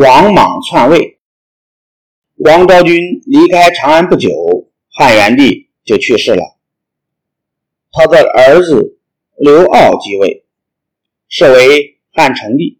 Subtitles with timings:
[0.00, 1.18] 王莽篡位。
[2.36, 4.30] 王昭君离开长安不久，
[4.90, 6.56] 汉元帝就去世了。
[7.90, 8.96] 他的儿子
[9.36, 10.44] 刘骜继位，
[11.28, 12.78] 是为汉成帝。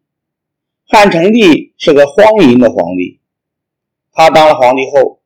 [0.86, 3.18] 汉成帝是个荒淫的皇帝。
[4.12, 5.20] 他当了皇帝后，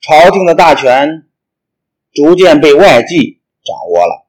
[0.00, 1.26] 朝廷的大权
[2.12, 4.28] 逐渐被外戚掌握了。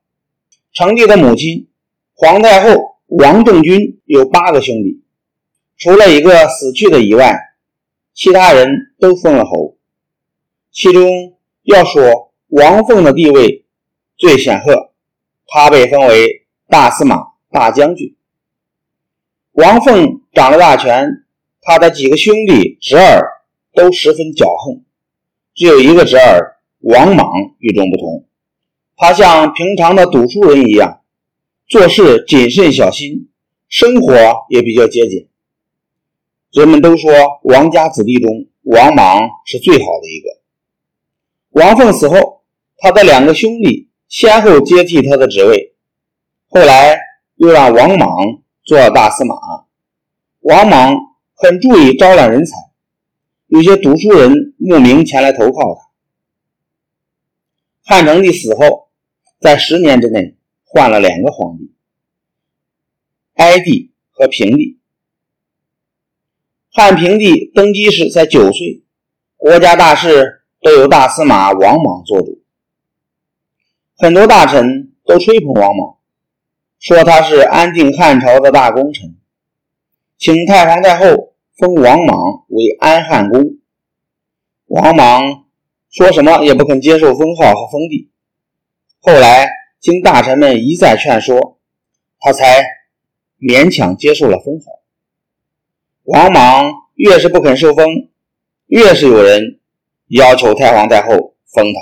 [0.73, 1.67] 成帝的母亲
[2.15, 5.03] 皇太后王政君有八个兄弟，
[5.77, 7.37] 除了一个死去的以外，
[8.13, 9.77] 其他人都封了侯。
[10.71, 13.65] 其中要说王凤的地位
[14.17, 14.91] 最显赫，
[15.47, 17.17] 他被封为大司马、
[17.51, 18.15] 大将军。
[19.51, 21.25] 王凤掌了大权，
[21.61, 23.21] 他的几个兄弟侄儿
[23.73, 24.83] 都十分骄横，
[25.53, 27.27] 只有一个侄儿王莽
[27.59, 28.25] 与众不同。
[28.97, 31.01] 他像平常的读书人一样，
[31.67, 33.29] 做事谨慎小心，
[33.67, 34.13] 生活
[34.49, 35.27] 也比较节俭。
[36.51, 37.11] 人们都说
[37.43, 40.41] 王家子弟中，王莽是最好的一个。
[41.61, 42.43] 王凤死后，
[42.77, 45.75] 他的两个兄弟先后接替他的职位，
[46.47, 46.97] 后来
[47.35, 48.09] 又让王莽
[48.63, 49.35] 做了大司马。
[50.41, 50.95] 王莽
[51.33, 52.55] 很注意招揽人才，
[53.47, 55.81] 有些读书人慕名前来投靠他。
[57.83, 58.85] 汉成帝死后。
[59.37, 61.71] 在十年之内换了两个皇帝，
[63.35, 64.79] 哀帝和平帝。
[66.77, 68.83] 汉平帝登基时才九岁，
[69.37, 72.43] 国家大事都由大司马王莽做主。
[73.95, 75.95] 很多大臣都吹捧王莽，
[76.77, 79.15] 说他是安定汉朝的大功臣，
[80.17, 83.41] 请太皇太后封王莽为安汉公。
[84.65, 85.45] 王莽
[85.89, 88.11] 说什么也不肯接受封号和封地。
[88.99, 89.49] 后来
[89.79, 91.57] 经大臣们一再劝说，
[92.19, 92.65] 他才
[93.39, 94.81] 勉强接受了封号。
[96.05, 97.85] 王莽越是不肯受封，
[98.67, 99.59] 越是有人
[100.07, 101.79] 要求太皇太后封他。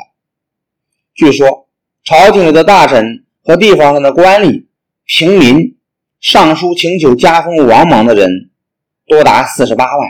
[1.14, 1.68] 据说
[2.04, 4.66] 朝廷里的大臣和地方上的官吏、
[5.06, 5.78] 平民
[6.20, 8.50] 上书请求加封王莽的人
[9.06, 10.10] 多达四十八万。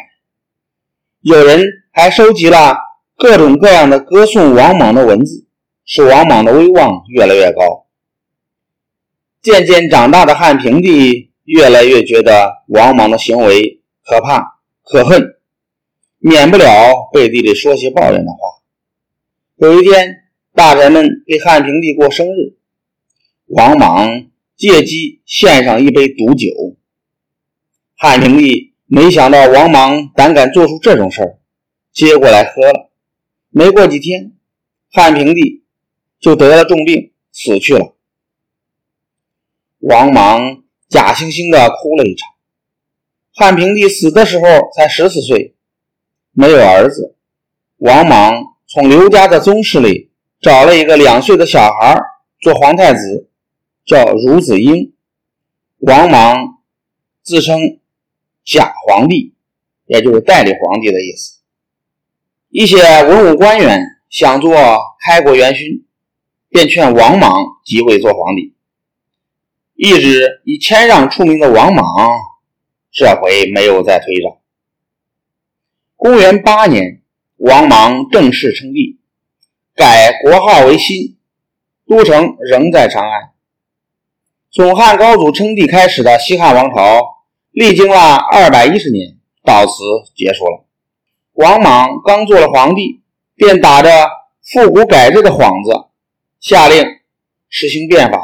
[1.21, 2.77] 有人还收集了
[3.15, 5.43] 各种各样的歌颂王莽的文字。
[5.85, 7.87] 使王莽的威望越来越高。
[9.41, 15.37] 渐渐长大的汉平帝越来越觉得王莽的行为可怕可恨，
[16.19, 18.37] 免不了背地里说些抱怨的话。
[19.55, 22.57] 有一天，大臣们给汉平帝过生日，
[23.47, 26.47] 王莽借机献上一杯毒酒。
[27.95, 31.39] 汉平帝没想到王莽胆敢做出这种事儿，
[31.91, 32.91] 接过来喝了。
[33.49, 34.33] 没过几天，
[34.91, 35.61] 汉平帝。
[36.23, 37.97] 就得了重病，死去了。
[39.79, 42.32] 王莽假惺惺的哭了一场。
[43.35, 44.45] 汉平帝死的时候
[44.75, 45.55] 才十四岁，
[46.31, 47.15] 没有儿子。
[47.77, 48.33] 王莽
[48.67, 50.11] 从刘家的宗室里
[50.41, 51.99] 找了一个两岁的小孩
[52.41, 53.29] 做皇太子，
[53.85, 54.93] 叫孺子婴。
[55.79, 56.59] 王莽
[57.21, 57.79] 自称
[58.45, 59.33] 假皇帝，
[59.85, 61.39] 也就是代理皇帝的意思。
[62.49, 64.55] 一些文武官员想做
[65.05, 65.83] 开国元勋。
[66.53, 67.35] 便劝王莽
[67.65, 68.53] 即位做皇帝。
[69.73, 71.83] 一直以谦让出名的王莽，
[72.93, 74.37] 这回没有再推让。
[75.95, 77.01] 公元八年，
[77.37, 78.99] 王莽正式称帝，
[79.73, 81.17] 改国号为新，
[81.87, 83.31] 都城仍在长安。
[84.51, 87.01] 从汉高祖称帝开始的西汉王朝，
[87.49, 89.73] 历经了二百一十年，到此
[90.15, 90.63] 结束了。
[91.31, 93.01] 王莽刚做了皇帝，
[93.33, 93.89] 便打着
[94.43, 95.89] 复古改制的幌子。
[96.39, 96.83] 下令
[97.49, 98.19] 实行变法，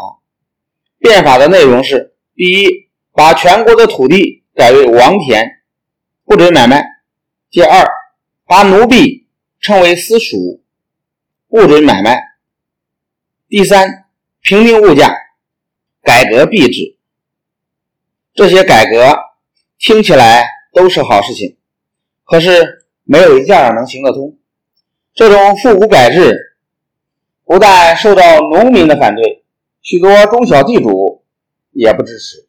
[1.00, 5.62] 变法的内容是：第一，把全国的土地改为王田，
[6.26, 6.82] 不准买卖；
[7.50, 7.88] 第二，
[8.46, 9.26] 把奴婢
[9.62, 10.62] 称为私属，
[11.48, 12.18] 不准买卖；
[13.48, 14.10] 第三，
[14.42, 15.16] 平定物价，
[16.04, 16.98] 改革币制。
[18.34, 19.18] 这些改革
[19.78, 21.56] 听起来都是好事情，
[22.26, 24.38] 可是没有一件能行得通。
[25.14, 26.38] 这种复古改制。
[27.46, 29.46] 不但受到农民的反对，
[29.82, 31.24] 许多中小地主
[31.72, 32.49] 也不支持。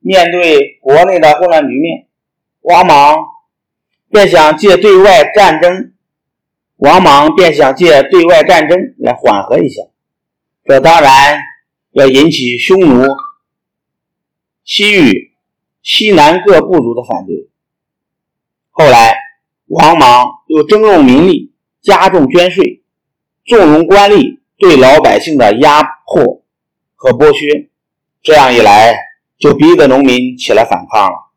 [0.00, 2.06] 面对国内的混乱局面，
[2.62, 3.16] 王莽
[4.10, 5.92] 便想借对外战争，
[6.76, 9.82] 王莽便想借对外战争来缓和一下。
[10.64, 11.38] 这当然
[11.92, 13.06] 要引起匈奴、
[14.64, 15.32] 西域、
[15.82, 17.48] 西南各部族的反对。
[18.70, 19.16] 后来，
[19.66, 21.52] 王莽又征用民力，
[21.82, 22.82] 加重捐税。
[23.44, 26.42] 纵容官吏对老百姓的压迫
[26.94, 27.68] 和剥削，
[28.22, 28.94] 这样一来，
[29.40, 31.29] 就逼着农民起来反抗了。